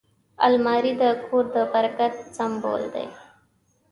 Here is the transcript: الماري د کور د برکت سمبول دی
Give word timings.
الماري 0.47 0.93
د 1.01 1.03
کور 1.25 1.45
د 1.53 1.57
برکت 1.73 2.13
سمبول 2.37 2.83
دی 2.93 3.07